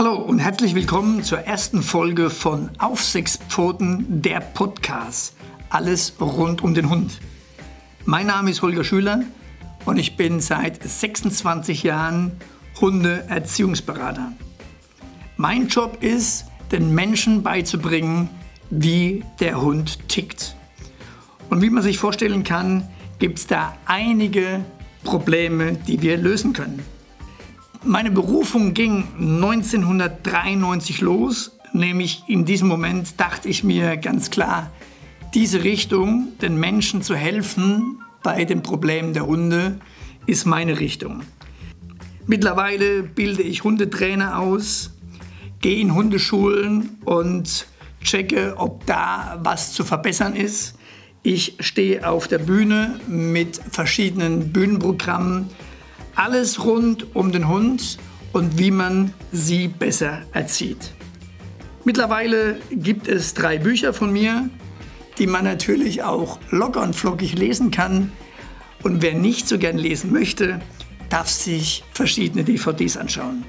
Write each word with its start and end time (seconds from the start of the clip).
Herzlich 0.00 0.76
willkommen 0.76 1.24
zur 1.24 1.40
ersten 1.40 1.82
Folge 1.82 2.30
von 2.30 2.70
Auf 2.78 3.02
sechs 3.02 3.40
Pfoten, 3.48 4.22
der 4.22 4.38
Podcast. 4.38 5.34
Alles 5.70 6.14
rund 6.20 6.62
um 6.62 6.72
den 6.72 6.88
Hund. 6.88 7.18
Mein 8.04 8.28
Name 8.28 8.48
ist 8.52 8.62
Holger 8.62 8.84
Schüler 8.84 9.24
und 9.86 9.96
ich 9.96 10.16
bin 10.16 10.38
seit 10.38 10.84
26 10.84 11.82
Jahren 11.82 12.30
Hundeerziehungsberater. 12.80 14.30
Mein 15.36 15.66
Job 15.66 15.98
ist, 16.00 16.44
den 16.70 16.94
Menschen 16.94 17.42
beizubringen, 17.42 18.30
wie 18.70 19.24
der 19.40 19.60
Hund 19.60 20.08
tickt. 20.08 20.54
Und 21.50 21.60
wie 21.60 21.70
man 21.70 21.82
sich 21.82 21.98
vorstellen 21.98 22.44
kann, 22.44 22.88
gibt 23.18 23.40
es 23.40 23.48
da 23.48 23.74
einige 23.84 24.64
Probleme, 25.02 25.72
die 25.72 26.00
wir 26.02 26.16
lösen 26.18 26.52
können. 26.52 26.84
Meine 27.88 28.10
Berufung 28.10 28.74
ging 28.74 29.04
1993 29.18 31.00
los, 31.00 31.56
nämlich 31.72 32.22
in 32.28 32.44
diesem 32.44 32.68
Moment 32.68 33.18
dachte 33.18 33.48
ich 33.48 33.64
mir 33.64 33.96
ganz 33.96 34.28
klar, 34.28 34.70
diese 35.32 35.64
Richtung, 35.64 36.34
den 36.42 36.60
Menschen 36.60 37.00
zu 37.00 37.16
helfen 37.16 38.02
bei 38.22 38.44
den 38.44 38.62
Problemen 38.62 39.14
der 39.14 39.26
Hunde, 39.26 39.80
ist 40.26 40.44
meine 40.44 40.80
Richtung. 40.80 41.22
Mittlerweile 42.26 43.04
bilde 43.04 43.42
ich 43.42 43.64
Hundetrainer 43.64 44.38
aus, 44.38 44.90
gehe 45.62 45.80
in 45.80 45.94
Hundeschulen 45.94 46.98
und 47.06 47.68
checke, 48.04 48.52
ob 48.58 48.84
da 48.84 49.40
was 49.42 49.72
zu 49.72 49.82
verbessern 49.82 50.36
ist. 50.36 50.76
Ich 51.22 51.56
stehe 51.60 52.06
auf 52.06 52.28
der 52.28 52.38
Bühne 52.38 53.00
mit 53.08 53.58
verschiedenen 53.70 54.52
Bühnenprogrammen, 54.52 55.48
alles 56.18 56.64
rund 56.64 57.14
um 57.14 57.30
den 57.30 57.48
Hund 57.48 57.96
und 58.32 58.58
wie 58.58 58.72
man 58.72 59.14
sie 59.30 59.68
besser 59.68 60.22
erzieht. 60.32 60.92
Mittlerweile 61.84 62.58
gibt 62.70 63.06
es 63.06 63.34
drei 63.34 63.58
Bücher 63.58 63.94
von 63.94 64.12
mir, 64.12 64.50
die 65.18 65.28
man 65.28 65.44
natürlich 65.44 66.02
auch 66.02 66.40
locker 66.50 66.82
und 66.82 66.96
flockig 66.96 67.38
lesen 67.38 67.70
kann. 67.70 68.12
Und 68.82 69.00
wer 69.00 69.14
nicht 69.14 69.48
so 69.48 69.58
gern 69.58 69.78
lesen 69.78 70.12
möchte, 70.12 70.60
darf 71.08 71.28
sich 71.28 71.84
verschiedene 71.94 72.42
DVDs 72.42 72.96
anschauen. 72.96 73.44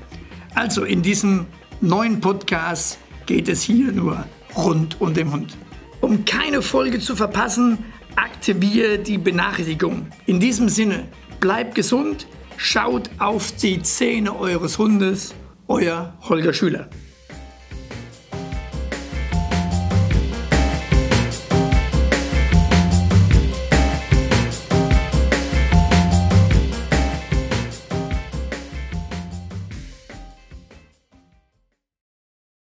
Also 0.53 0.84
in 0.84 1.02
diesem 1.02 1.47
neuen 1.81 2.22
Podcast 2.22 3.00
geht 3.25 3.50
es 3.50 3.64
hier 3.64 3.92
nur 3.92 4.25
rund 4.56 5.02
um 5.02 5.14
den 5.14 5.31
Hund. 5.31 5.58
Um 6.02 6.23
keine 6.23 6.62
Folge 6.62 7.00
zu 7.00 7.16
verpassen, 7.16 7.80
aktiviere 8.16 9.00
die 9.00 9.17
Benachrichtigung. 9.17 10.08
In 10.28 10.40
diesem 10.40 10.70
Sinne, 10.70 11.08
bleib 11.40 11.73
gesund, 11.73 12.28
Schaut 12.62 13.10
auf 13.20 13.54
die 13.54 13.82
Zähne 13.84 14.38
eures 14.38 14.78
Hundes, 14.78 15.34
euer 15.70 16.18
Holger 16.28 16.52
Schüler. 16.52 16.90